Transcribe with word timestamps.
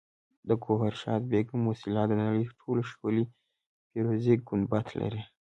د 0.47 0.49
ګوهرشاد 0.63 1.21
بیګم 1.31 1.57
موسیلا 1.67 2.03
د 2.07 2.13
نړۍ 2.23 2.43
تر 2.49 2.53
ټولو 2.61 2.81
ښکلي 2.89 3.23
فیروزي 3.89 4.35
ګنبد 4.47 4.85
لري 4.99 5.21